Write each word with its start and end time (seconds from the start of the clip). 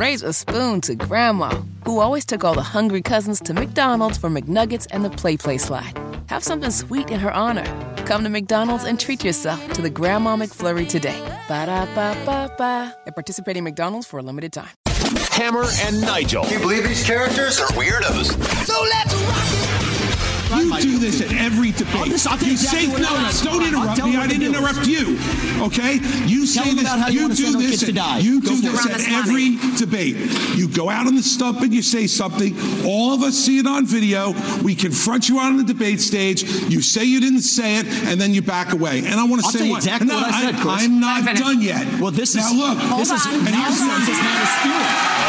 raise 0.00 0.22
a 0.22 0.32
spoon 0.32 0.80
to 0.80 0.94
Grandma, 0.94 1.50
who 1.84 2.00
always 2.00 2.24
took 2.24 2.42
all 2.42 2.54
the 2.54 2.62
hungry 2.62 3.02
cousins 3.02 3.38
to 3.38 3.52
McDonald's 3.52 4.16
for 4.16 4.30
McNuggets 4.30 4.86
and 4.90 5.04
the 5.04 5.10
PlayPlace 5.10 5.60
slide. 5.60 5.92
Have 6.28 6.42
something 6.42 6.70
sweet 6.70 7.10
in 7.10 7.20
her 7.20 7.30
honor. 7.30 7.66
Come 8.06 8.24
to 8.24 8.30
McDonald's 8.30 8.84
and 8.84 8.98
treat 8.98 9.22
yourself 9.22 9.60
to 9.74 9.82
the 9.82 9.90
Grandma 9.90 10.36
McFlurry 10.36 10.88
today. 10.88 11.20
Ba 11.48 11.66
da 11.66 11.84
ba 11.94 12.16
ba 12.24 12.50
ba. 12.56 12.96
At 13.06 13.14
participating 13.14 13.62
McDonald's 13.62 14.06
for 14.06 14.18
a 14.18 14.22
limited 14.22 14.54
time. 14.54 14.74
Hammer 15.32 15.66
and 15.82 16.00
Nigel. 16.00 16.44
Can 16.44 16.52
you 16.54 16.60
believe 16.60 16.84
these 16.84 17.04
characters 17.04 17.60
are 17.60 17.68
weirdos? 17.68 18.32
So 18.64 18.82
let's 18.94 19.14
rock 19.14 19.89
You 20.56 20.80
do 20.80 20.98
this 20.98 21.20
at 21.20 21.32
every 21.32 21.70
debate. 21.72 21.94
I'll 21.94 22.06
just- 22.06 22.26
I'll 22.26 22.36
tell 22.36 22.48
you 22.48 22.54
you 22.54 22.58
exactly 22.60 22.80
say 22.86 22.92
what 22.92 23.00
no, 23.02 23.08
I'm 23.16 23.22
no, 23.22 23.30
don't 23.44 23.66
interrupt 23.66 24.04
me. 24.04 24.16
I 24.16 24.26
didn't 24.26 24.46
interrupt 24.54 24.86
you. 24.86 25.18
Okay? 25.62 26.00
You 26.26 26.46
Tell 26.46 26.64
say 26.64 26.74
this. 26.74 27.12
you 27.12 27.20
you 27.28 27.34
do 27.34 27.52
this. 27.60 27.82
at- 27.82 28.22
You 28.24 28.40
do 28.40 28.60
this 28.60 28.86
at 28.86 29.00
every 29.08 29.58
debate. 29.78 30.16
You 30.56 30.68
go 30.68 30.88
out 30.90 31.06
on 31.06 31.14
the 31.14 31.22
stump 31.22 31.60
and 31.62 31.72
you 31.72 31.82
say 31.82 32.06
something. 32.06 32.56
All 32.84 33.14
of 33.14 33.22
us 33.22 33.36
see 33.38 33.58
it 33.58 33.66
on 33.66 33.86
video. 33.86 34.34
We 34.62 34.74
confront 34.74 35.28
you 35.28 35.38
on 35.38 35.56
the 35.56 35.64
debate 35.64 36.00
stage. 36.00 36.42
You 36.68 36.80
say 36.82 37.04
you 37.04 37.20
didn't 37.20 37.42
say 37.42 37.76
it, 37.76 37.86
and 38.06 38.20
then 38.20 38.34
you 38.34 38.42
back 38.42 38.72
away. 38.72 38.98
And 39.06 39.20
I 39.20 39.24
want 39.24 39.44
to 39.44 39.50
say 39.56 39.68
what- 39.70 39.78
exactly 39.78 40.08
no, 40.08 40.16
what 40.16 40.32
I 40.32 40.40
said, 40.42 40.56
Chris. 40.56 40.82
I'm 40.82 41.00
not 41.00 41.24
done 41.36 41.60
yet. 41.62 41.86
Well, 42.00 42.10
this 42.10 42.34
now 42.34 42.50
is 42.50 42.56
look. 42.56 42.78
this 42.98 43.10
is 43.10 43.24
and 43.26 43.48
here's 43.48 43.80
nonsense. 43.80 44.18
not 44.18 44.42
a 44.42 45.19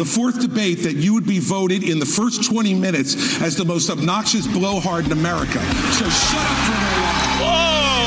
the 0.00 0.04
fourth 0.06 0.40
debate 0.40 0.82
that 0.82 0.94
you 0.94 1.12
would 1.12 1.26
be 1.26 1.38
voted 1.38 1.82
in 1.82 1.98
the 1.98 2.06
first 2.06 2.42
20 2.44 2.72
minutes 2.72 3.38
as 3.42 3.54
the 3.54 3.64
most 3.66 3.90
obnoxious 3.90 4.46
blowhard 4.46 5.04
in 5.04 5.12
America. 5.12 5.60
So 5.92 6.08
shut 6.08 6.40
up 6.40 6.56
for 6.64 6.72
a 6.72 6.80
little 6.88 7.04
while. 7.04 7.44
Whoa! 7.44 8.00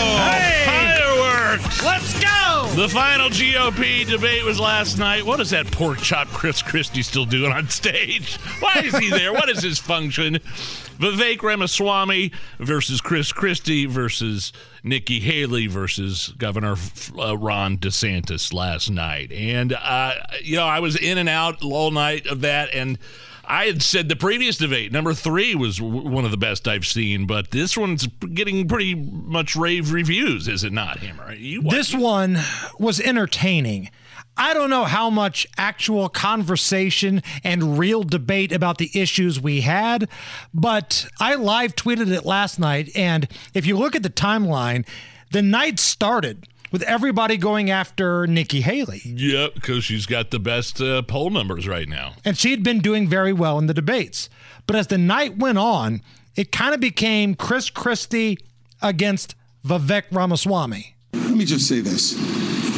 Fireworks! 0.66 1.84
Let's 1.84 2.20
go! 2.20 2.43
The 2.76 2.90
final 2.90 3.30
GOP 3.30 4.04
debate 4.10 4.44
was 4.44 4.60
last 4.60 4.98
night. 4.98 5.24
What 5.24 5.40
is 5.40 5.52
that 5.52 5.72
pork 5.72 6.00
chop 6.00 6.28
Chris 6.30 6.64
Christie 6.64 7.04
still 7.04 7.26
doing 7.26 7.52
on 7.52 7.70
stage? 7.70 8.38
Why 8.60 8.82
is 8.84 8.98
he 8.98 9.12
there? 9.12 9.32
what 9.32 9.48
is 9.48 9.62
his 9.62 9.78
function? 9.78 10.40
Vivek 10.98 11.44
Ramaswamy 11.44 12.32
versus 12.58 13.00
Chris 13.00 13.32
Christie 13.32 13.86
versus 13.86 14.52
Nikki 14.84 15.20
Haley 15.20 15.68
versus 15.68 16.34
Governor 16.40 16.76
uh, 17.16 17.38
Ron 17.38 17.78
DeSantis 17.78 18.52
last 18.52 18.90
night. 18.90 19.32
And, 19.32 19.74
uh, 19.74 20.14
you 20.42 20.56
know, 20.56 20.66
I 20.66 20.80
was 20.80 20.96
in 20.96 21.20
and 21.20 21.30
out 21.30 21.64
all 21.64 21.92
night 21.92 22.26
of 22.26 22.42
that. 22.42 22.74
And 22.74 22.98
I 23.46 23.66
had 23.66 23.82
said 23.82 24.08
the 24.08 24.16
previous 24.16 24.58
debate, 24.58 24.92
number 24.92 25.14
three, 25.14 25.54
was 25.54 25.78
w- 25.78 26.10
one 26.10 26.26
of 26.26 26.32
the 26.32 26.38
best 26.38 26.68
I've 26.68 26.86
seen, 26.86 27.26
but 27.26 27.52
this 27.52 27.78
one's 27.78 28.08
getting 28.08 28.68
pretty 28.68 28.96
much 28.96 29.56
rave 29.56 29.92
reviews, 29.92 30.48
is 30.48 30.64
it 30.64 30.72
not, 30.72 31.00
Hammer? 31.00 31.34
You 31.34 31.62
This 31.62 31.94
one 31.94 32.38
was 32.80 33.00
entertaining. 33.02 33.90
I 34.36 34.54
don't 34.54 34.70
know 34.70 34.86
how 34.86 35.10
much 35.10 35.46
actual 35.58 36.10
conversation 36.10 37.22
and 37.44 37.78
real 37.78 38.04
debate 38.04 38.52
about 38.52 38.78
the 38.78 38.90
issues 38.94 39.40
we 39.40 39.62
had, 39.62 40.10
but 40.54 41.06
I 41.20 41.36
live 41.36 41.76
tweeted 41.76 42.12
it 42.12 42.26
last 42.26 42.60
night. 42.60 42.90
And 42.96 43.28
if 43.54 43.66
you 43.66 43.78
look 43.78 43.96
at 43.96 44.04
the 44.04 44.10
timeline, 44.10 44.88
the 45.32 45.42
night 45.42 45.80
started 45.80 46.48
with 46.74 46.82
everybody 46.84 47.38
going 47.38 47.70
after 47.70 48.26
Nikki 48.26 48.62
Haley. 48.62 49.02
Yep, 49.06 49.54
because 49.54 49.86
she's 49.86 50.08
got 50.08 50.32
the 50.32 50.40
best 50.40 50.82
uh, 50.82 51.04
poll 51.04 51.30
numbers 51.30 51.68
right 51.68 51.88
now. 51.88 52.16
And 52.26 52.36
she 52.36 52.50
had 52.50 52.64
been 52.64 52.80
doing 52.80 53.08
very 53.08 53.32
well 53.32 53.60
in 53.60 53.68
the 53.68 53.76
debates. 53.76 54.28
But 54.66 54.76
as 54.76 54.88
the 54.88 54.98
night 54.98 55.38
went 55.38 55.60
on, 55.60 56.02
it 56.36 56.52
kind 56.52 56.74
of 56.74 56.82
became 56.82 57.36
Chris 57.36 57.70
Christie 57.70 58.40
against 58.82 59.36
Vivek 59.64 60.06
Ramaswamy. 60.12 60.96
Let 61.14 61.38
me 61.38 61.46
just 61.46 61.68
say 61.70 61.80
this. 61.80 62.18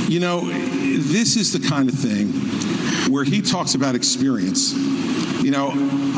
You 0.09 0.19
know, 0.19 0.41
this 0.41 1.37
is 1.37 1.53
the 1.53 1.65
kind 1.65 1.87
of 1.87 1.95
thing 1.95 2.27
where 3.11 3.23
he 3.23 3.41
talks 3.41 3.75
about 3.75 3.95
experience. 3.95 4.73
You 5.41 5.51
know, 5.51 5.71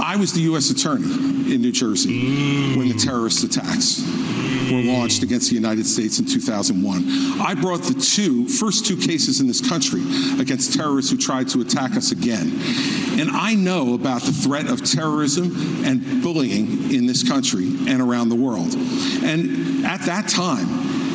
I 0.04 0.16
was 0.20 0.34
the 0.34 0.42
U.S. 0.42 0.72
attorney 0.72 1.06
in 1.54 1.62
New 1.62 1.72
Jersey 1.72 2.76
when 2.76 2.88
the 2.88 2.96
terrorist 2.96 3.44
attacks 3.44 4.02
were 4.72 4.82
launched 4.82 5.24
against 5.24 5.50
the 5.50 5.56
United 5.56 5.86
States 5.86 6.20
in 6.20 6.26
2001. 6.26 7.42
I 7.42 7.54
brought 7.56 7.84
the 7.84 7.94
two 7.94 8.48
first 8.48 8.86
two 8.86 8.98
cases 8.98 9.40
in 9.40 9.48
this 9.48 9.68
country 9.68 10.02
against 10.40 10.74
terrorists 10.74 11.12
who 11.12 11.18
tried 11.18 11.48
to 11.50 11.62
attack 11.62 11.96
us 11.96 12.12
again. 12.12 12.60
And 13.20 13.32
I 13.32 13.56
know 13.56 13.94
about 13.94 14.22
the 14.22 14.34
threat 14.34 14.68
of 14.68 14.84
terrorism 14.84 15.86
and 15.86 16.22
bullying 16.22 16.94
in 16.94 17.06
this 17.06 17.28
country 17.28 17.68
and 17.88 18.02
around 18.02 18.30
the 18.30 18.36
world. 18.36 18.74
And 19.24 19.86
at 19.86 20.02
that 20.02 20.28
time, 20.28 20.68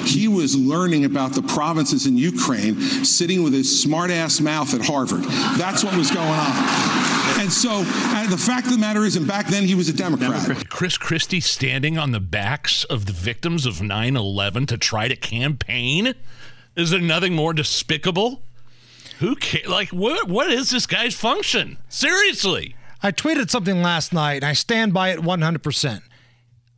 he 0.04 0.28
was 0.28 0.56
learning 0.56 1.04
about 1.04 1.32
the 1.32 1.42
provinces 1.42 2.06
in 2.06 2.16
Ukraine, 2.16 2.80
sitting 3.04 3.42
with 3.42 3.52
his 3.52 3.82
smart 3.82 4.10
ass 4.10 4.40
mouth 4.40 4.74
at 4.74 4.80
Harvard. 4.84 5.22
That's 5.58 5.84
what 5.84 5.96
was 5.96 6.10
going 6.10 6.28
on. 6.28 7.01
And 7.42 7.52
so 7.52 7.82
uh, 7.84 8.30
the 8.30 8.38
fact 8.38 8.68
of 8.68 8.72
the 8.72 8.78
matter 8.78 9.02
is, 9.04 9.16
and 9.16 9.26
back 9.26 9.48
then 9.48 9.64
he 9.64 9.74
was 9.74 9.88
a 9.88 9.92
Democrat. 9.92 10.68
Chris 10.68 10.96
Christie 10.96 11.40
standing 11.40 11.98
on 11.98 12.12
the 12.12 12.20
backs 12.20 12.84
of 12.84 13.06
the 13.06 13.12
victims 13.12 13.66
of 13.66 13.82
9 13.82 14.14
11 14.16 14.66
to 14.66 14.78
try 14.78 15.08
to 15.08 15.16
campaign? 15.16 16.14
Is 16.76 16.90
there 16.90 17.00
nothing 17.00 17.34
more 17.34 17.52
despicable? 17.52 18.42
Who 19.18 19.34
ca- 19.34 19.66
Like, 19.66 19.88
what? 19.88 20.28
what 20.28 20.52
is 20.52 20.70
this 20.70 20.86
guy's 20.86 21.16
function? 21.16 21.78
Seriously. 21.88 22.76
I 23.02 23.10
tweeted 23.10 23.50
something 23.50 23.82
last 23.82 24.12
night, 24.12 24.36
and 24.36 24.44
I 24.44 24.52
stand 24.52 24.94
by 24.94 25.08
it 25.10 25.18
100%. 25.18 26.02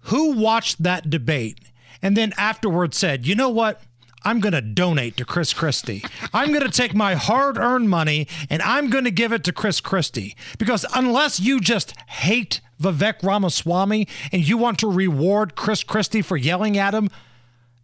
Who 0.04 0.32
watched 0.32 0.82
that 0.82 1.10
debate 1.10 1.58
and 2.00 2.16
then 2.16 2.32
afterwards 2.38 2.96
said, 2.96 3.26
you 3.26 3.34
know 3.34 3.50
what? 3.50 3.82
I'm 4.24 4.40
going 4.40 4.52
to 4.52 4.62
donate 4.62 5.16
to 5.18 5.24
Chris 5.24 5.52
Christie. 5.52 6.04
I'm 6.32 6.48
going 6.48 6.64
to 6.64 6.70
take 6.70 6.94
my 6.94 7.14
hard 7.14 7.58
earned 7.58 7.90
money 7.90 8.26
and 8.48 8.62
I'm 8.62 8.90
going 8.90 9.04
to 9.04 9.10
give 9.10 9.32
it 9.32 9.44
to 9.44 9.52
Chris 9.52 9.80
Christie. 9.80 10.34
Because 10.58 10.86
unless 10.94 11.40
you 11.40 11.60
just 11.60 11.98
hate 12.08 12.60
Vivek 12.80 13.22
Ramaswamy 13.22 14.08
and 14.32 14.46
you 14.46 14.56
want 14.56 14.78
to 14.80 14.90
reward 14.90 15.56
Chris 15.56 15.82
Christie 15.82 16.22
for 16.22 16.36
yelling 16.36 16.78
at 16.78 16.94
him, 16.94 17.10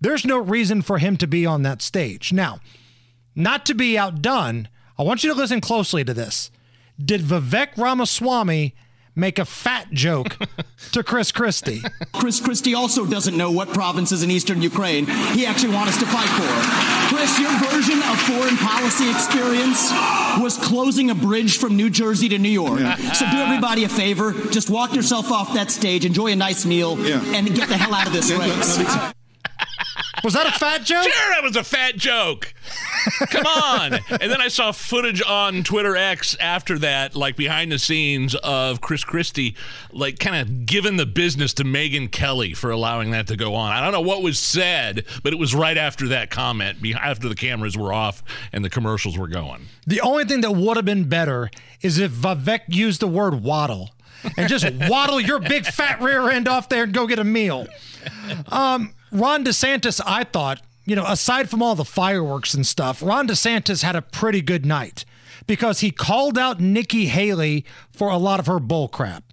there's 0.01 0.25
no 0.25 0.39
reason 0.39 0.83
for 0.83 0.99
him 0.99 1.17
to 1.19 1.27
be 1.27 1.45
on 1.45 1.63
that 1.63 1.83
stage. 1.83 2.33
Now, 2.33 2.61
not 3.35 3.67
to 3.67 3.75
be 3.75 3.99
outdone, 3.99 4.69
I 4.99 5.03
want 5.03 5.23
you 5.23 5.33
to 5.33 5.39
listen 5.39 5.61
closely 5.61 6.05
to 6.05 6.15
this. 6.15 6.51
Did 7.03 7.21
Vivek 7.21 7.77
Ramaswamy 7.77 8.75
make 9.15 9.39
a 9.39 9.45
fat 9.45 9.91
joke 9.93 10.37
to 10.93 11.03
Chris 11.03 11.33
Christie? 11.33 11.83
Chris 12.13 12.41
Christie 12.41 12.75
also 12.75 13.07
doesn't 13.07 13.37
know 13.37 13.51
what 13.51 13.69
provinces 13.71 14.23
in 14.23 14.31
eastern 14.31 14.63
Ukraine 14.63 15.07
he 15.07 15.47
actually 15.47 15.75
wants 15.75 15.95
us 15.95 15.99
to 16.01 16.07
fight 16.07 16.29
for. 16.29 17.15
Chris, 17.15 17.39
your 17.39 17.51
version 17.71 17.99
of 17.99 18.21
foreign 18.23 18.57
policy 18.57 19.11
experience 19.11 19.91
was 20.41 20.57
closing 20.59 21.11
a 21.11 21.15
bridge 21.15 21.59
from 21.59 21.77
New 21.77 21.91
Jersey 21.91 22.29
to 22.29 22.39
New 22.39 22.49
York. 22.49 22.81
So 23.15 23.31
do 23.31 23.37
everybody 23.39 23.85
a 23.85 23.89
favor, 23.89 24.33
just 24.51 24.71
walk 24.71 24.95
yourself 24.95 25.31
off 25.31 25.55
that 25.55 25.71
stage, 25.71 26.05
enjoy 26.05 26.29
a 26.29 26.37
nice 26.37 26.65
meal, 26.65 26.97
and 27.35 27.55
get 27.55 27.69
the 27.69 27.77
hell 27.77 27.95
out 27.95 28.07
of 28.07 28.13
this 28.13 28.31
race. 28.31 29.13
Was 30.23 30.35
that 30.35 30.47
a 30.47 30.59
fat 30.59 30.85
joke? 30.85 31.05
Sure, 31.05 31.31
that 31.31 31.43
was 31.43 31.57
a 31.57 31.65
fat 31.65 31.97
joke. 31.97 32.53
Come 33.31 33.47
on. 33.47 33.95
and 33.95 34.31
then 34.31 34.41
I 34.41 34.49
saw 34.49 34.73
footage 34.73 35.23
on 35.23 35.63
Twitter 35.63 35.97
X 35.97 36.37
after 36.39 36.79
that, 36.81 37.15
like 37.15 37.37
behind 37.37 37.73
the 37.73 37.79
scenes 37.79 38.35
of 38.37 38.81
Chris 38.81 39.05
Christie, 39.05 39.55
like 39.93 40.19
kind 40.19 40.37
of 40.37 40.67
giving 40.67 40.97
the 40.97 41.07
business 41.07 41.55
to 41.55 41.65
Megyn 41.65 42.11
Kelly 42.11 42.55
for 42.55 42.71
allowing 42.71 43.11
that 43.13 43.27
to 43.29 43.37
go 43.37 43.55
on. 43.55 43.73
I 43.73 43.81
don't 43.81 43.93
know 43.93 44.01
what 44.01 44.23
was 44.23 44.39
said, 44.39 45.05
but 45.23 45.33
it 45.33 45.39
was 45.39 45.55
right 45.55 45.77
after 45.77 46.09
that 46.09 46.31
comment, 46.31 46.79
after 46.97 47.29
the 47.29 47.35
cameras 47.35 47.77
were 47.77 47.93
off 47.93 48.23
and 48.53 48.65
the 48.65 48.71
commercials 48.71 49.17
were 49.17 49.29
going. 49.29 49.67
The 49.87 50.01
only 50.01 50.25
thing 50.25 50.43
that 50.43 50.53
would 50.53 50.77
have 50.77 50.85
been 50.85 51.09
better 51.09 51.51
is 51.81 51.99
if 51.99 52.11
Vivek 52.13 52.63
used 52.69 53.01
the 53.01 53.09
word 53.09 53.43
waddle 53.43 53.91
and 54.37 54.49
just 54.49 54.67
waddle 54.89 55.21
your 55.21 55.39
big 55.39 55.67
fat 55.67 56.01
rear 56.01 56.29
end 56.31 56.49
off 56.49 56.69
there 56.69 56.85
and 56.85 56.93
go 56.93 57.07
get 57.07 57.19
a 57.19 57.25
meal. 57.25 57.67
Um, 58.49 58.95
Ron 59.13 59.45
DeSantis, 59.45 60.01
I 60.07 60.25
thought, 60.25 60.61
you 60.85 60.97
know, 60.97 61.05
aside 61.07 61.51
from 61.51 61.63
all 61.63 61.75
the 61.75 61.85
fireworks 61.85 62.55
and 62.55 62.67
stuff, 62.67 63.03
Ron 63.03 63.29
DeSantis 63.29 63.83
had 63.83 63.97
a 63.97 64.03
pretty 64.03 64.41
good 64.43 64.65
night 64.65 65.05
because 65.47 65.81
he 65.81 65.91
called 65.91 66.39
out 66.39 66.61
Nikki 66.61 67.07
Haley 67.07 67.65
for 67.93 68.09
a 68.09 68.17
lot 68.17 68.41
of 68.41 68.47
her 68.47 68.61
bull 68.61 68.89
crap. 68.89 69.25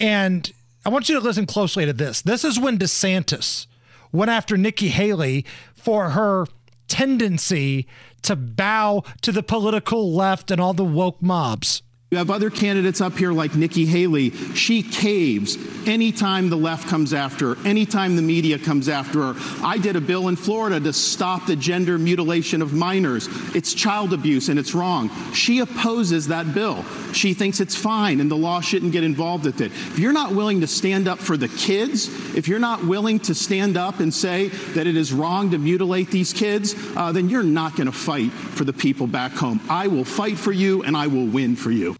And 0.00 0.50
I 0.84 0.88
want 0.88 1.08
you 1.08 1.14
to 1.16 1.20
listen 1.20 1.46
closely 1.46 1.84
to 1.84 1.92
this. 1.92 2.22
This 2.22 2.44
is 2.44 2.58
when 2.58 2.78
DeSantis 2.78 3.66
went 4.12 4.30
after 4.30 4.56
Nikki 4.56 4.88
Haley 4.88 5.44
for 5.74 6.10
her 6.10 6.46
tendency 6.88 7.86
to 8.22 8.34
bow 8.34 9.04
to 9.22 9.32
the 9.32 9.42
political 9.42 10.12
left 10.12 10.50
and 10.50 10.60
all 10.60 10.74
the 10.74 10.84
woke 10.84 11.20
mobs. 11.22 11.82
You 12.10 12.16
have 12.16 12.30
other 12.30 12.48
candidates 12.48 13.02
up 13.02 13.18
here 13.18 13.32
like 13.32 13.54
Nikki 13.54 13.84
Haley. 13.84 14.30
She 14.54 14.82
caves 14.82 15.58
anytime 15.86 16.48
the 16.48 16.56
left 16.56 16.88
comes 16.88 17.12
after 17.12 17.54
her, 17.54 17.66
anytime 17.66 18.16
the 18.16 18.22
media 18.22 18.58
comes 18.58 18.88
after 18.88 19.34
her. 19.34 19.34
I 19.62 19.76
did 19.76 19.94
a 19.94 20.00
bill 20.00 20.28
in 20.28 20.36
Florida 20.36 20.80
to 20.80 20.94
stop 20.94 21.44
the 21.44 21.54
gender 21.54 21.98
mutilation 21.98 22.62
of 22.62 22.72
minors. 22.72 23.28
It's 23.54 23.74
child 23.74 24.14
abuse 24.14 24.48
and 24.48 24.58
it's 24.58 24.74
wrong. 24.74 25.10
She 25.34 25.58
opposes 25.58 26.28
that 26.28 26.54
bill. 26.54 26.82
She 27.12 27.34
thinks 27.34 27.60
it's 27.60 27.76
fine 27.76 28.20
and 28.20 28.30
the 28.30 28.36
law 28.36 28.62
shouldn't 28.62 28.92
get 28.92 29.04
involved 29.04 29.44
with 29.44 29.60
it. 29.60 29.70
If 29.70 29.98
you're 29.98 30.14
not 30.14 30.32
willing 30.32 30.62
to 30.62 30.66
stand 30.66 31.08
up 31.08 31.18
for 31.18 31.36
the 31.36 31.48
kids, 31.48 32.08
if 32.34 32.48
you're 32.48 32.58
not 32.58 32.82
willing 32.86 33.20
to 33.20 33.34
stand 33.34 33.76
up 33.76 34.00
and 34.00 34.14
say 34.14 34.48
that 34.48 34.86
it 34.86 34.96
is 34.96 35.12
wrong 35.12 35.50
to 35.50 35.58
mutilate 35.58 36.10
these 36.10 36.32
kids, 36.32 36.74
uh, 36.96 37.12
then 37.12 37.28
you're 37.28 37.42
not 37.42 37.76
going 37.76 37.86
to 37.86 37.92
fight 37.92 38.32
for 38.32 38.64
the 38.64 38.72
people 38.72 39.06
back 39.06 39.32
home. 39.32 39.60
I 39.68 39.88
will 39.88 40.06
fight 40.06 40.38
for 40.38 40.52
you 40.52 40.82
and 40.84 40.96
I 40.96 41.06
will 41.08 41.26
win 41.26 41.54
for 41.54 41.70
you. 41.70 41.97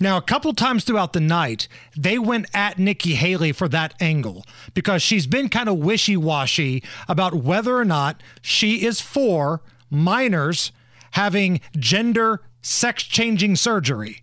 Now, 0.00 0.16
a 0.16 0.22
couple 0.22 0.52
times 0.54 0.84
throughout 0.84 1.12
the 1.12 1.20
night, 1.20 1.66
they 1.96 2.18
went 2.18 2.46
at 2.54 2.78
Nikki 2.78 3.14
Haley 3.14 3.52
for 3.52 3.68
that 3.68 3.94
angle 4.00 4.44
because 4.72 5.02
she's 5.02 5.26
been 5.26 5.48
kind 5.48 5.68
of 5.68 5.78
wishy 5.78 6.16
washy 6.16 6.82
about 7.08 7.34
whether 7.34 7.76
or 7.76 7.84
not 7.84 8.22
she 8.40 8.84
is 8.84 9.00
for 9.00 9.60
minors 9.90 10.70
having 11.12 11.60
gender 11.76 12.42
sex 12.62 13.02
changing 13.02 13.56
surgery. 13.56 14.22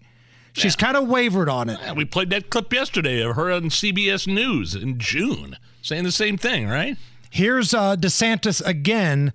She's 0.54 0.78
kind 0.78 0.96
of 0.96 1.10
wavered 1.10 1.50
on 1.50 1.70
it. 1.70 1.78
Yeah, 1.82 1.92
we 1.92 2.06
played 2.06 2.30
that 2.30 2.50
clip 2.50 2.72
yesterday 2.72 3.22
of 3.22 3.36
her 3.36 3.52
on 3.52 3.64
CBS 3.64 4.26
News 4.26 4.74
in 4.74 4.98
June 4.98 5.58
saying 5.82 6.06
the 6.06 6.12
same 6.12 6.38
thing, 6.38 6.68
right? 6.70 6.98
Here's 7.30 7.74
uh, 7.74 7.98
DeSantis 7.98 8.66
again, 8.66 9.34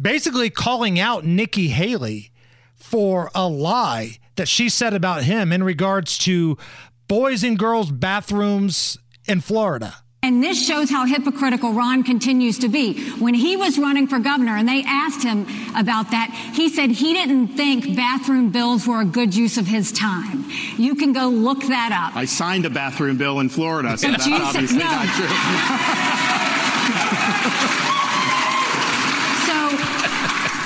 basically 0.00 0.48
calling 0.48 0.98
out 0.98 1.26
Nikki 1.26 1.68
Haley 1.68 2.32
for 2.74 3.30
a 3.34 3.46
lie 3.46 4.18
that 4.42 4.48
she 4.48 4.68
said 4.68 4.92
about 4.92 5.22
him 5.22 5.52
in 5.52 5.62
regards 5.62 6.18
to 6.18 6.58
boys 7.06 7.44
and 7.44 7.56
girls 7.56 7.92
bathrooms 7.92 8.98
in 9.28 9.40
Florida. 9.40 9.94
And 10.20 10.42
this 10.42 10.66
shows 10.66 10.90
how 10.90 11.06
hypocritical 11.06 11.72
Ron 11.72 12.02
continues 12.02 12.58
to 12.58 12.68
be. 12.68 13.08
When 13.20 13.34
he 13.34 13.56
was 13.56 13.78
running 13.78 14.08
for 14.08 14.18
governor 14.18 14.56
and 14.56 14.68
they 14.68 14.82
asked 14.84 15.22
him 15.22 15.46
about 15.76 16.10
that, 16.10 16.32
he 16.56 16.70
said 16.70 16.90
he 16.90 17.12
didn't 17.12 17.56
think 17.56 17.94
bathroom 17.94 18.50
bills 18.50 18.84
were 18.84 19.02
a 19.02 19.04
good 19.04 19.32
use 19.32 19.58
of 19.58 19.68
his 19.68 19.92
time. 19.92 20.50
You 20.76 20.96
can 20.96 21.12
go 21.12 21.28
look 21.28 21.60
that 21.60 21.92
up. 21.92 22.16
I 22.16 22.24
signed 22.24 22.66
a 22.66 22.70
bathroom 22.70 23.18
bill 23.18 23.38
in 23.38 23.48
Florida, 23.48 23.96
so 23.96 24.08
that's 24.08 24.26
you 24.26 24.34
obviously 24.34 24.78
no. 24.78 24.86
not 24.86 25.06
true. 25.06 25.28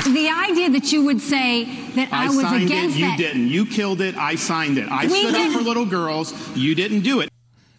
So 0.06 0.12
the 0.12 0.30
idea 0.30 0.70
that 0.70 0.92
you 0.92 1.04
would 1.04 1.20
say 1.20 1.64
that 1.96 2.12
I, 2.12 2.24
I 2.24 2.28
was 2.28 2.40
signed 2.40 2.62
it, 2.62 2.66
against 2.66 2.96
you 2.96 3.06
that. 3.06 3.18
didn't. 3.18 3.48
You 3.48 3.66
killed 3.66 4.00
it, 4.00 4.16
I 4.16 4.34
signed 4.36 4.78
it. 4.78 4.88
I 4.88 5.06
We 5.06 5.20
stood 5.20 5.34
up 5.34 5.40
didn't- 5.40 5.52
for 5.58 5.60
little 5.62 5.86
girls, 5.86 6.32
you 6.56 6.74
didn't 6.74 7.00
do 7.00 7.20
it. 7.20 7.28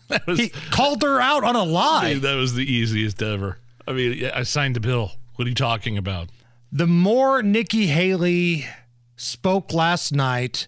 He 0.38 0.50
called 0.72 1.02
her 1.04 1.20
out 1.20 1.44
on 1.44 1.56
a 1.58 1.64
lie. 1.64 2.14
mean, 2.14 2.22
that 2.22 2.36
was 2.36 2.54
the 2.54 2.64
easiest 2.72 3.22
ever. 3.22 3.58
I 3.88 3.92
mean, 3.92 4.18
yeah, 4.18 4.32
I 4.34 4.44
signed 4.44 4.78
a 4.78 4.80
bill. 4.80 5.12
What 5.36 5.46
are 5.46 5.50
you 5.50 5.56
talking 5.56 5.98
about? 5.98 6.30
The 6.72 6.88
more 6.88 7.42
Nikki 7.44 7.88
Haley 7.88 8.66
spoke 9.18 9.74
last 9.74 10.14
night, 10.14 10.68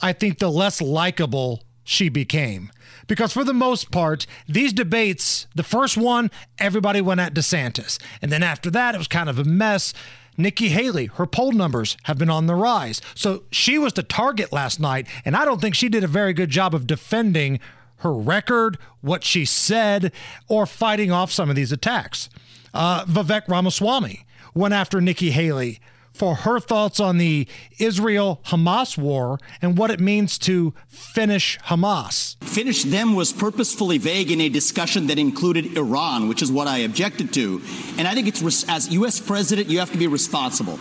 I 0.00 0.12
think 0.12 0.38
the 0.38 0.50
less 0.50 0.80
likable 0.80 1.62
she 1.84 2.08
became. 2.08 2.70
Because 3.06 3.32
for 3.32 3.44
the 3.44 3.54
most 3.54 3.90
part, 3.90 4.26
these 4.46 4.72
debates, 4.72 5.46
the 5.54 5.62
first 5.62 5.96
one, 5.96 6.30
everybody 6.58 7.00
went 7.00 7.20
at 7.20 7.34
DeSantis. 7.34 7.98
And 8.22 8.30
then 8.32 8.42
after 8.42 8.70
that, 8.70 8.94
it 8.94 8.98
was 8.98 9.08
kind 9.08 9.28
of 9.30 9.38
a 9.38 9.44
mess. 9.44 9.92
Nikki 10.38 10.68
Haley, 10.68 11.06
her 11.06 11.26
poll 11.26 11.52
numbers 11.52 11.96
have 12.04 12.16
been 12.16 12.30
on 12.30 12.46
the 12.46 12.54
rise. 12.54 13.02
So 13.14 13.42
she 13.50 13.76
was 13.76 13.92
the 13.92 14.04
target 14.04 14.52
last 14.52 14.78
night, 14.78 15.06
and 15.24 15.36
I 15.36 15.44
don't 15.44 15.60
think 15.60 15.74
she 15.74 15.88
did 15.88 16.04
a 16.04 16.08
very 16.08 16.32
good 16.32 16.48
job 16.48 16.74
of 16.74 16.86
defending 16.86 17.58
her 17.98 18.12
record, 18.12 18.78
what 19.00 19.24
she 19.24 19.44
said, 19.44 20.12
or 20.46 20.64
fighting 20.64 21.10
off 21.10 21.32
some 21.32 21.50
of 21.50 21.56
these 21.56 21.72
attacks. 21.72 22.30
Uh, 22.72 23.04
Vivek 23.04 23.48
Ramaswamy 23.48 24.24
went 24.54 24.74
after 24.74 25.00
Nikki 25.00 25.30
Haley 25.32 25.80
for 26.18 26.34
her 26.34 26.58
thoughts 26.58 26.98
on 26.98 27.18
the 27.18 27.46
Israel 27.78 28.40
Hamas 28.46 28.98
war 28.98 29.38
and 29.62 29.78
what 29.78 29.90
it 29.90 30.00
means 30.00 30.36
to 30.38 30.74
finish 30.88 31.58
Hamas. 31.66 32.36
Finish 32.42 32.82
them 32.82 33.14
was 33.14 33.32
purposefully 33.32 33.98
vague 33.98 34.30
in 34.30 34.40
a 34.40 34.48
discussion 34.48 35.06
that 35.06 35.18
included 35.18 35.78
Iran, 35.78 36.28
which 36.28 36.42
is 36.42 36.50
what 36.50 36.66
I 36.66 36.78
objected 36.78 37.32
to. 37.34 37.62
And 37.96 38.08
I 38.08 38.14
think 38.14 38.26
it's 38.26 38.68
as 38.68 38.92
U.S. 38.94 39.20
president, 39.20 39.68
you 39.68 39.78
have 39.78 39.92
to 39.92 39.98
be 39.98 40.08
responsible. 40.08 40.76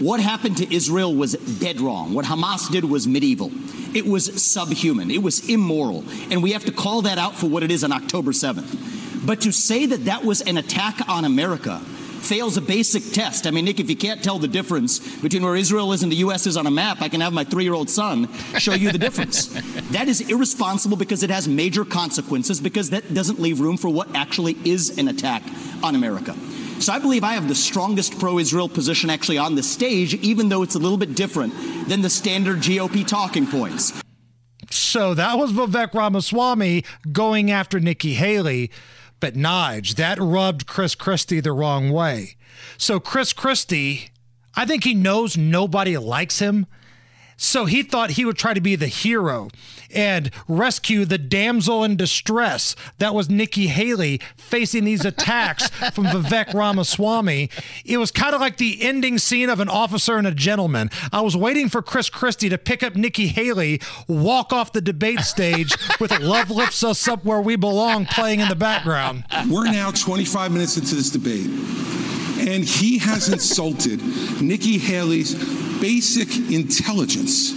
What 0.00 0.18
happened 0.18 0.56
to 0.56 0.74
Israel 0.74 1.14
was 1.14 1.34
dead 1.34 1.80
wrong. 1.80 2.12
What 2.12 2.24
Hamas 2.24 2.68
did 2.72 2.84
was 2.84 3.06
medieval. 3.06 3.52
It 3.94 4.04
was 4.04 4.42
subhuman. 4.42 5.12
It 5.12 5.22
was 5.22 5.48
immoral. 5.48 6.02
And 6.30 6.42
we 6.42 6.52
have 6.52 6.64
to 6.64 6.72
call 6.72 7.02
that 7.02 7.18
out 7.18 7.36
for 7.36 7.46
what 7.46 7.62
it 7.62 7.70
is 7.70 7.84
on 7.84 7.92
October 7.92 8.32
7th. 8.32 9.24
But 9.24 9.42
to 9.42 9.52
say 9.52 9.86
that 9.86 10.06
that 10.06 10.24
was 10.24 10.40
an 10.40 10.56
attack 10.56 11.08
on 11.08 11.24
America 11.24 11.80
fails 12.22 12.56
a 12.56 12.62
basic 12.62 13.12
test. 13.12 13.46
I 13.46 13.50
mean, 13.50 13.64
Nick, 13.64 13.80
if 13.80 13.90
you 13.90 13.96
can't 13.96 14.22
tell 14.22 14.38
the 14.38 14.48
difference 14.48 14.98
between 15.20 15.42
where 15.42 15.56
Israel 15.56 15.92
is 15.92 16.02
and 16.02 16.10
the 16.10 16.16
U.S. 16.16 16.46
is 16.46 16.56
on 16.56 16.66
a 16.66 16.70
map, 16.70 17.02
I 17.02 17.08
can 17.08 17.20
have 17.20 17.32
my 17.32 17.44
three 17.44 17.64
year 17.64 17.74
old 17.74 17.90
son 17.90 18.32
show 18.58 18.74
you 18.74 18.90
the 18.92 18.98
difference. 18.98 19.46
that 19.90 20.08
is 20.08 20.20
irresponsible 20.20 20.96
because 20.96 21.22
it 21.22 21.30
has 21.30 21.48
major 21.48 21.84
consequences, 21.84 22.60
because 22.60 22.90
that 22.90 23.12
doesn't 23.12 23.40
leave 23.40 23.60
room 23.60 23.76
for 23.76 23.88
what 23.88 24.14
actually 24.14 24.56
is 24.64 24.98
an 24.98 25.08
attack 25.08 25.42
on 25.82 25.94
America. 25.94 26.34
So 26.80 26.92
I 26.92 26.98
believe 26.98 27.22
I 27.22 27.34
have 27.34 27.46
the 27.46 27.54
strongest 27.54 28.18
pro 28.18 28.38
Israel 28.38 28.68
position 28.68 29.08
actually 29.08 29.38
on 29.38 29.54
the 29.54 29.62
stage, 29.62 30.14
even 30.14 30.48
though 30.48 30.62
it's 30.62 30.74
a 30.74 30.80
little 30.80 30.98
bit 30.98 31.14
different 31.14 31.54
than 31.88 32.02
the 32.02 32.10
standard 32.10 32.58
GOP 32.58 33.06
talking 33.06 33.46
points. 33.46 33.92
So 34.70 35.14
that 35.14 35.38
was 35.38 35.52
Vivek 35.52 35.94
Ramaswamy 35.94 36.84
going 37.12 37.50
after 37.50 37.78
Nikki 37.78 38.14
Haley. 38.14 38.70
But 39.22 39.34
Nige, 39.34 39.94
that 39.94 40.18
rubbed 40.18 40.66
Chris 40.66 40.96
Christie 40.96 41.38
the 41.38 41.52
wrong 41.52 41.90
way. 41.90 42.34
So 42.76 42.98
Chris 42.98 43.32
Christie, 43.32 44.08
I 44.56 44.66
think 44.66 44.82
he 44.82 44.94
knows 44.94 45.36
nobody 45.36 45.96
likes 45.96 46.40
him. 46.40 46.66
So 47.42 47.64
he 47.64 47.82
thought 47.82 48.10
he 48.10 48.24
would 48.24 48.38
try 48.38 48.54
to 48.54 48.60
be 48.60 48.76
the 48.76 48.86
hero 48.86 49.50
and 49.92 50.30
rescue 50.46 51.04
the 51.04 51.18
damsel 51.18 51.82
in 51.82 51.96
distress. 51.96 52.76
That 52.98 53.16
was 53.16 53.28
Nikki 53.28 53.66
Haley 53.66 54.20
facing 54.36 54.84
these 54.84 55.04
attacks 55.04 55.68
from 55.92 56.06
Vivek 56.06 56.54
Ramaswamy. 56.54 57.50
It 57.84 57.98
was 57.98 58.12
kind 58.12 58.36
of 58.36 58.40
like 58.40 58.58
the 58.58 58.80
ending 58.80 59.18
scene 59.18 59.50
of 59.50 59.58
an 59.58 59.68
officer 59.68 60.16
and 60.16 60.26
a 60.26 60.32
gentleman. 60.32 60.88
I 61.12 61.20
was 61.20 61.36
waiting 61.36 61.68
for 61.68 61.82
Chris 61.82 62.08
Christie 62.08 62.48
to 62.48 62.56
pick 62.58 62.84
up 62.84 62.94
Nikki 62.94 63.26
Haley, 63.26 63.80
walk 64.06 64.52
off 64.52 64.72
the 64.72 64.80
debate 64.80 65.20
stage 65.20 65.74
with 65.98 66.16
Love 66.20 66.48
Lifts 66.48 66.84
Us 66.84 67.08
Up 67.08 67.24
Where 67.24 67.40
We 67.40 67.56
Belong 67.56 68.06
playing 68.06 68.38
in 68.38 68.48
the 68.48 68.54
background. 68.54 69.24
We're 69.50 69.64
now 69.64 69.90
25 69.90 70.52
minutes 70.52 70.76
into 70.76 70.94
this 70.94 71.10
debate, 71.10 71.46
and 72.48 72.64
he 72.64 72.98
has 72.98 73.28
insulted 73.28 74.00
Nikki 74.40 74.78
Haley's 74.78 75.61
basic 75.82 76.52
intelligence. 76.52 77.52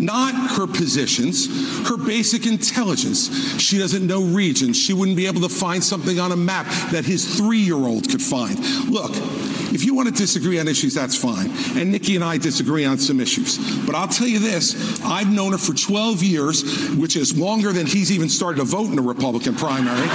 Not 0.00 0.34
her 0.56 0.66
positions, 0.66 1.88
her 1.88 1.98
basic 1.98 2.46
intelligence. 2.46 3.60
She 3.60 3.78
doesn't 3.78 4.06
know 4.06 4.22
regions. 4.22 4.78
She 4.78 4.94
wouldn't 4.94 5.18
be 5.18 5.26
able 5.26 5.42
to 5.42 5.48
find 5.48 5.84
something 5.84 6.18
on 6.18 6.32
a 6.32 6.36
map 6.36 6.66
that 6.92 7.04
his 7.04 7.36
three 7.36 7.58
year 7.58 7.76
old 7.76 8.08
could 8.08 8.22
find. 8.22 8.58
Look, 8.90 9.10
if 9.74 9.84
you 9.84 9.94
want 9.94 10.08
to 10.08 10.14
disagree 10.14 10.58
on 10.58 10.66
issues, 10.66 10.94
that's 10.94 11.16
fine. 11.16 11.50
And 11.78 11.92
Nikki 11.92 12.14
and 12.14 12.24
I 12.24 12.38
disagree 12.38 12.86
on 12.86 12.96
some 12.96 13.20
issues. 13.20 13.58
But 13.84 13.94
I'll 13.94 14.08
tell 14.08 14.26
you 14.26 14.38
this 14.38 15.00
I've 15.02 15.30
known 15.30 15.52
her 15.52 15.58
for 15.58 15.74
12 15.74 16.22
years, 16.22 16.90
which 16.96 17.16
is 17.16 17.36
longer 17.36 17.72
than 17.72 17.86
he's 17.86 18.10
even 18.10 18.30
started 18.30 18.58
to 18.58 18.64
vote 18.64 18.90
in 18.90 18.98
a 18.98 19.02
Republican 19.02 19.54
primary. 19.56 20.08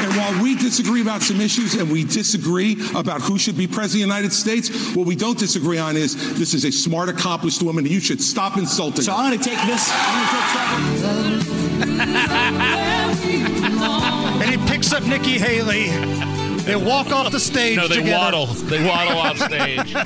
And 0.00 0.12
while 0.28 0.42
we 0.42 0.54
disagree 0.56 1.00
about 1.00 1.22
some 1.22 1.40
issues 1.40 1.74
and 1.74 1.90
we 1.90 2.04
disagree 2.04 2.76
about 2.94 3.20
who 3.22 3.38
should 3.38 3.56
be 3.56 3.66
president 3.66 3.88
of 3.88 3.92
the 3.92 4.14
United 4.14 4.32
States, 4.32 4.94
what 4.94 5.06
we 5.06 5.16
don't 5.16 5.38
disagree 5.38 5.78
on 5.78 5.96
is 5.96 6.38
this 6.38 6.54
is 6.54 6.64
a 6.64 6.72
smart, 6.72 7.08
accomplished 7.08 7.62
woman, 7.62 7.84
and 7.84 7.92
you 7.92 8.00
should 8.00 8.20
stop 8.20 8.56
insulting 8.56 9.02
So 9.02 9.12
her. 9.12 9.18
I'm 9.18 9.30
going 9.30 9.40
to 9.40 9.48
take 9.48 9.58
this. 9.66 9.90
I'm 9.92 10.42
going 11.10 11.40
to 11.40 11.44
take 11.44 11.58
And 14.38 14.50
he 14.50 14.56
picks 14.68 14.92
up 14.92 15.04
Nikki 15.04 15.38
Haley. 15.38 16.47
They 16.68 16.76
walk 16.76 17.10
off 17.12 17.32
the 17.32 17.40
stage 17.40 17.76
No, 17.78 17.88
they 17.88 17.96
together. 17.96 18.18
waddle. 18.18 18.46
They 18.46 18.86
waddle 18.86 19.16
off 19.18 19.38
stage. 19.38 19.94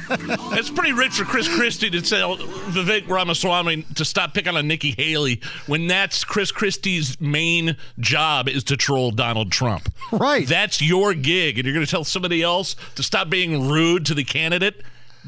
It's 0.55 0.71
pretty 0.71 0.93
rich 0.93 1.15
for 1.15 1.25
Chris 1.25 1.49
Christie 1.49 1.91
to 1.91 2.01
tell 2.01 2.37
Vivek 2.37 3.09
Ramaswamy 3.09 3.83
to 3.97 4.05
stop 4.05 4.33
picking 4.33 4.57
on 4.57 4.69
Nikki 4.69 4.93
Haley 4.93 5.41
when 5.67 5.89
that's 5.89 6.23
Chris 6.23 6.53
Christie's 6.53 7.21
main 7.21 7.77
job 7.99 8.49
is 8.49 8.63
to 8.65 8.77
troll 8.77 9.11
Donald 9.11 9.51
Trump. 9.51 9.93
Right. 10.13 10.47
That's 10.47 10.81
your 10.81 11.15
gig, 11.15 11.59
and 11.59 11.67
you're 11.67 11.75
going 11.75 11.85
to 11.85 11.91
tell 11.91 12.05
somebody 12.05 12.43
else 12.43 12.77
to 12.95 13.03
stop 13.03 13.29
being 13.29 13.69
rude 13.69 14.07
to 14.07 14.15
the 14.15 14.23
candidate? 14.25 14.83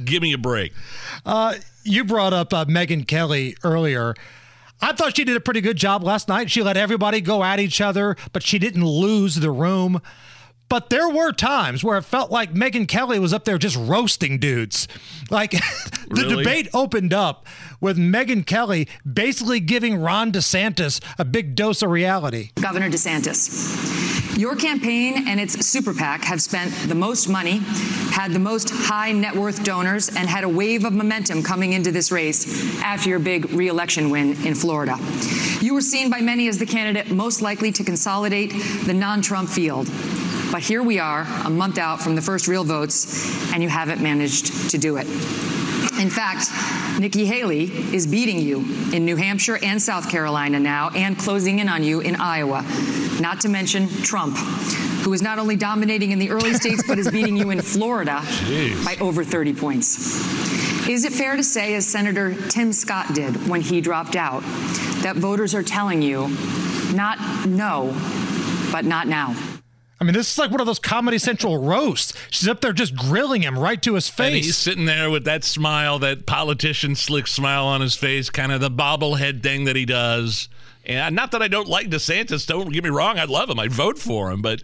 Give 0.05 0.23
me 0.23 0.33
a 0.35 0.39
break. 0.39 0.73
Uh, 1.27 1.55
you 1.83 2.05
brought 2.05 2.33
up 2.33 2.53
uh, 2.55 2.65
Megyn 2.67 3.09
Kelly 3.09 3.57
earlier. 3.65 4.15
I 4.81 4.93
thought 4.93 5.17
she 5.17 5.25
did 5.25 5.37
a 5.37 5.41
pretty 5.41 5.63
good 5.63 5.77
job 5.79 6.05
last 6.05 6.29
night. 6.29 6.49
She 6.51 6.63
let 6.63 6.77
everybody 6.77 7.21
go 7.21 7.43
at 7.43 7.59
each 7.59 7.81
other, 7.81 8.17
but 8.33 8.43
she 8.45 8.59
didn't 8.61 8.85
lose 8.85 9.37
the 9.37 9.51
room. 9.51 10.01
But 10.69 10.91
there 10.91 11.09
were 11.09 11.31
times 11.33 11.85
where 11.85 11.99
it 11.99 12.03
felt 12.03 12.31
like 12.33 12.53
Megyn 12.53 12.89
Kelly 12.89 13.19
was 13.19 13.33
up 13.33 13.45
there 13.45 13.59
just 13.59 13.77
roasting 13.77 14.39
dudes. 14.39 14.89
Like 15.31 15.51
the 16.09 16.09
Really? 16.09 16.37
debate 16.43 16.69
opened 16.75 17.13
up 17.13 17.47
with 17.81 17.97
Megyn 17.97 18.45
Kelly 18.45 18.89
basically 19.11 19.61
giving 19.61 19.97
Ron 19.97 20.33
DeSantis 20.33 21.01
a 21.19 21.25
big 21.25 21.55
dose 21.55 21.83
of 21.83 21.91
reality. 21.91 22.51
Governor 22.61 22.91
DeSantis. 22.91 24.37
Your 24.37 24.57
campaign 24.57 25.29
and 25.29 25.39
its 25.39 25.65
super 25.65 25.95
PAC 25.95 26.25
have 26.25 26.43
spent 26.43 26.73
the 26.89 26.95
most 26.95 27.29
money, 27.29 27.59
had 28.11 28.33
the 28.33 28.41
most 28.41 28.71
high 28.71 29.13
net 29.13 29.37
worth 29.37 29.63
donors, 29.63 30.09
and 30.09 30.29
had 30.29 30.43
a 30.43 30.49
wave 30.49 30.85
of 30.85 30.93
momentum 30.93 31.41
coming 31.43 31.73
into 31.73 31.93
this 31.93 32.11
race 32.11 32.83
after 32.83 33.11
your 33.11 33.21
big 33.21 33.49
reelection 33.53 34.11
win 34.11 34.33
in 34.45 34.57
Florida. 34.57 34.99
You 35.61 35.73
were 35.75 35.81
seen 35.81 36.11
by 36.11 36.21
many 36.21 36.49
as 36.49 36.59
the 36.59 36.67
candidate 36.67 37.13
most 37.13 37.43
likely 37.43 37.71
to 37.73 37.85
consolidate 37.85 38.51
the 38.87 38.95
non 38.95 39.23
Trump 39.23 39.49
field. 39.49 39.89
But 40.55 40.63
here 40.63 40.85
we 40.85 41.01
are, 41.01 41.27
a 41.45 41.51
month 41.51 41.79
out 41.79 42.01
from 42.01 42.15
the 42.15 42.23
first 42.23 42.47
real 42.47 42.63
votes, 42.63 43.53
and 43.53 43.61
you 43.61 43.69
haven't 43.69 44.01
managed 44.01 44.71
to 44.71 44.79
do 44.79 44.99
it. 44.99 45.07
In 45.99 46.09
fact, 46.09 46.49
Nikki 47.01 47.27
Haley 47.27 47.65
is 47.93 48.07
beating 48.07 48.39
you 48.39 48.59
in 48.93 49.05
New 49.05 49.17
Hampshire 49.17 49.59
and 49.65 49.83
South 49.83 50.09
Carolina 50.09 50.61
now 50.61 50.91
and 50.91 51.19
closing 51.19 51.59
in 51.59 51.69
on 51.69 51.83
you 51.83 51.99
in 51.99 52.15
Iowa. 52.15 52.65
Not 53.21 53.41
to 53.41 53.49
mention 53.49 53.89
Trump, 54.05 54.37
who 55.03 55.13
is 55.13 55.23
not 55.23 55.41
only 55.41 55.57
dominating 55.57 56.13
in 56.13 56.21
the 56.21 56.31
early 56.31 56.55
states 56.55 56.85
but 56.87 57.01
is 57.01 57.11
beating 57.11 57.37
you 57.37 57.51
in 57.51 57.61
Florida 57.61 58.23
by 58.85 58.97
over 59.01 59.25
30 59.25 59.55
points. 59.55 60.89
Is 60.89 61.05
it 61.05 61.13
fair 61.13 61.35
to 61.35 61.43
say, 61.43 61.75
as 61.75 61.85
Senator 61.85 62.33
Tim 62.49 62.73
Scott 62.73 63.13
did 63.13 63.49
when 63.49 63.61
he 63.61 63.81
dropped 63.81 64.15
out, 64.15 64.43
that 65.03 65.17
voters 65.17 65.53
are 65.53 65.65
telling 65.65 66.01
you 66.01 66.29
not 66.95 67.19
no, 67.45 67.93
but 68.71 68.85
not 68.85 69.09
now? 69.09 69.35
I 70.05 70.07
mean, 70.07 70.13
this 70.13 70.31
is 70.31 70.37
like 70.37 70.51
one 70.51 70.61
of 70.61 70.67
those 70.67 70.79
Comedy 70.79 71.17
Central 71.17 71.57
roasts. 71.57 72.13
She's 72.29 72.47
up 72.47 72.61
there 72.61 72.75
just 72.75 72.95
grilling 72.95 73.41
him 73.41 73.59
right 73.59 73.81
to 73.81 73.95
his 73.95 74.07
face. 74.07 74.27
And 74.27 74.37
he's 74.37 74.55
sitting 74.55 74.85
there 74.85 75.09
with 75.09 75.25
that 75.25 75.45
smile, 75.45 75.99
that 76.01 76.27
politician 76.27 76.95
slick 76.95 77.27
smile 77.27 77.65
on 77.65 77.81
his 77.81 77.95
face, 77.95 78.29
kind 78.29 78.53
of 78.53 78.61
the 78.61 78.71
bobblehead 78.71 79.43
thing 79.43 79.65
that 79.65 79.77
he 79.77 79.87
does. 79.87 80.51
And 80.85 81.17
not 81.17 81.31
that 81.31 81.41
I 81.41 81.49
don't 81.49 81.69
like 81.69 81.89
DeSantis. 81.89 82.47
Don't 82.47 82.71
get 82.71 82.85
me 82.85 82.91
wrong. 82.91 83.19
I'd 83.19 83.31
love 83.31 83.49
him. 83.49 83.59
I'd 83.59 83.73
vote 83.73 83.99
for 83.99 84.31
him. 84.31 84.43
But 84.43 84.61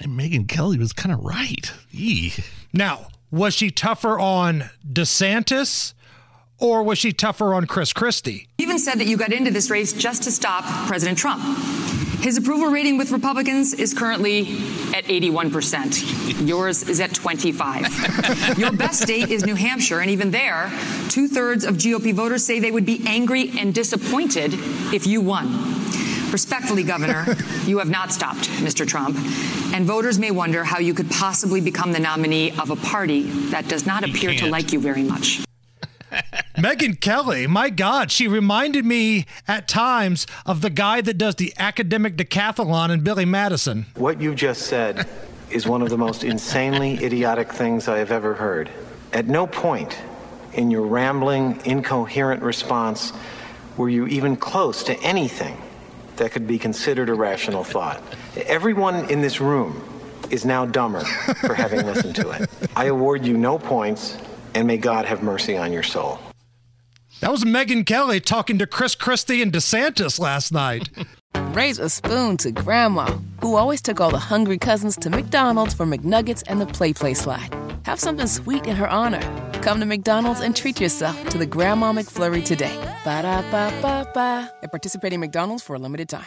man, 0.00 0.16
Megyn 0.16 0.48
Kelly 0.48 0.78
was 0.78 0.94
kind 0.94 1.12
of 1.12 1.22
right. 1.22 1.70
Yee. 1.90 2.32
Now, 2.72 3.08
was 3.30 3.52
she 3.52 3.70
tougher 3.70 4.18
on 4.18 4.70
DeSantis 4.90 5.92
or 6.56 6.82
was 6.82 6.98
she 6.98 7.12
tougher 7.12 7.52
on 7.52 7.66
Chris 7.66 7.92
Christie? 7.92 8.48
Even 8.56 8.78
said 8.78 8.94
that 8.94 9.06
you 9.06 9.18
got 9.18 9.34
into 9.34 9.50
this 9.50 9.68
race 9.68 9.92
just 9.92 10.22
to 10.22 10.30
stop 10.30 10.64
President 10.86 11.18
Trump. 11.18 11.42
His 12.20 12.36
approval 12.36 12.66
rating 12.66 12.98
with 12.98 13.12
Republicans 13.12 13.72
is 13.72 13.94
currently 13.94 14.40
at 14.94 15.04
81%. 15.04 16.46
Yours 16.46 16.82
is 16.82 17.00
at 17.00 17.14
25. 17.14 18.58
Your 18.58 18.72
best 18.72 19.02
state 19.02 19.30
is 19.30 19.46
New 19.46 19.54
Hampshire, 19.54 20.00
and 20.00 20.10
even 20.10 20.30
there, 20.30 20.70
two 21.08 21.28
thirds 21.28 21.64
of 21.64 21.76
GOP 21.76 22.12
voters 22.12 22.44
say 22.44 22.60
they 22.60 22.70
would 22.70 22.84
be 22.84 23.02
angry 23.06 23.52
and 23.58 23.72
disappointed 23.72 24.52
if 24.92 25.06
you 25.06 25.22
won. 25.22 25.46
Respectfully, 26.30 26.82
Governor, 26.82 27.24
you 27.66 27.78
have 27.78 27.88
not 27.88 28.12
stopped 28.12 28.50
Mr. 28.60 28.86
Trump, 28.86 29.16
and 29.74 29.86
voters 29.86 30.18
may 30.18 30.30
wonder 30.30 30.62
how 30.62 30.78
you 30.78 30.92
could 30.92 31.10
possibly 31.10 31.62
become 31.62 31.90
the 31.92 32.00
nominee 32.00 32.50
of 32.58 32.68
a 32.68 32.76
party 32.76 33.22
that 33.50 33.66
does 33.66 33.86
not 33.86 34.06
You 34.06 34.12
appear 34.12 34.30
to 34.30 34.36
can't. 34.36 34.52
Like 34.52 34.72
you 34.74 34.78
very 34.78 35.02
much. 35.02 35.42
Megyn 36.60 37.00
Kelly, 37.00 37.46
my 37.46 37.70
God, 37.70 38.12
she 38.12 38.28
reminded 38.28 38.84
me 38.84 39.24
at 39.48 39.66
times 39.66 40.26
of 40.44 40.60
the 40.60 40.68
guy 40.68 41.00
that 41.00 41.16
does 41.16 41.36
the 41.36 41.54
academic 41.56 42.16
decathlon 42.16 42.90
in 42.90 43.00
Billy 43.00 43.24
Madison. 43.24 43.86
What 43.94 44.20
you 44.20 44.34
just 44.34 44.62
said 44.66 45.08
is 45.48 45.66
one 45.66 45.80
of 45.80 45.88
the 45.88 45.96
most 45.96 46.22
insanely 46.22 47.02
idiotic 47.02 47.50
things 47.50 47.88
I 47.88 47.96
have 47.96 48.10
ever 48.10 48.34
heard. 48.34 48.68
At 49.14 49.26
no 49.26 49.46
point 49.46 49.98
in 50.52 50.70
your 50.70 50.82
rambling, 50.82 51.62
incoherent 51.64 52.42
response 52.42 53.14
were 53.78 53.88
you 53.88 54.06
even 54.08 54.36
close 54.36 54.82
to 54.84 55.00
anything 55.00 55.56
that 56.16 56.32
could 56.32 56.46
be 56.46 56.58
considered 56.58 57.08
a 57.08 57.14
rational 57.14 57.64
thought. 57.64 58.02
Everyone 58.36 59.08
in 59.08 59.22
this 59.22 59.40
room 59.40 59.82
is 60.30 60.44
now 60.44 60.66
dumber 60.66 61.00
for 61.40 61.54
having 61.54 61.86
listened 61.86 62.16
to 62.16 62.30
it. 62.32 62.50
I 62.76 62.84
award 62.84 63.24
you 63.24 63.38
no 63.38 63.58
points, 63.58 64.18
and 64.54 64.66
may 64.66 64.76
God 64.76 65.06
have 65.06 65.22
mercy 65.22 65.56
on 65.56 65.72
your 65.72 65.82
soul. 65.82 66.18
That 67.20 67.30
was 67.30 67.44
Megyn 67.44 67.84
Kelly 67.84 68.18
talking 68.18 68.58
to 68.60 68.66
Chris 68.66 68.94
Christie 68.94 69.42
and 69.42 69.52
DeSantis 69.52 70.18
last 70.18 70.52
night. 70.52 70.88
Raise 71.52 71.78
a 71.78 71.90
spoon 71.90 72.38
to 72.38 72.50
Grandma, 72.50 73.18
who 73.42 73.56
always 73.56 73.82
took 73.82 74.00
all 74.00 74.10
the 74.10 74.18
hungry 74.18 74.56
cousins 74.56 74.96
to 74.96 75.10
McDonald's 75.10 75.74
for 75.74 75.84
McNuggets 75.84 76.42
and 76.46 76.58
the 76.58 76.64
PlayPlace 76.64 77.18
slide. 77.18 77.54
Have 77.84 78.00
something 78.00 78.26
sweet 78.26 78.66
in 78.66 78.74
her 78.74 78.88
honor. 78.88 79.20
Come 79.60 79.80
to 79.80 79.86
McDonald's 79.86 80.40
and 80.40 80.56
treat 80.56 80.80
yourself 80.80 81.28
to 81.28 81.36
the 81.36 81.44
Grandma 81.44 81.92
McFlurry 81.92 82.42
today. 82.42 82.74
Ba 83.04 83.20
da 83.20 83.42
ba 83.50 83.70
ba 83.82 84.10
ba. 84.14 84.50
At 84.62 84.70
participating 84.70 85.20
McDonald's 85.20 85.62
for 85.62 85.74
a 85.74 85.78
limited 85.78 86.08
time. 86.08 86.24